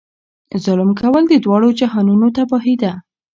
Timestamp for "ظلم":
0.63-0.89